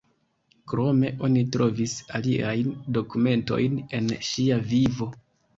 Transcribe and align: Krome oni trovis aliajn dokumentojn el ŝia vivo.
Krome 0.71 1.11
oni 1.27 1.43
trovis 1.57 1.93
aliajn 2.21 2.73
dokumentojn 2.97 3.79
el 3.99 4.11
ŝia 4.31 4.59
vivo. 4.73 5.13